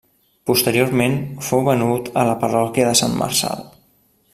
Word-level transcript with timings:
Posteriorment 0.51 1.19
fou 1.49 1.63
venut 1.69 2.11
a 2.23 2.27
la 2.31 2.35
Parròquia 2.45 2.89
de 2.91 3.01
Sant 3.05 3.19
Marçal. 3.23 3.67